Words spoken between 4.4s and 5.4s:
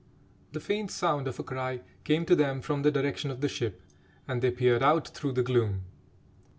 they peered out through